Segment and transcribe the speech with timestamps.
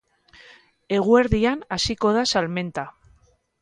[0.97, 2.91] Eguerdian hasiko da salmenta.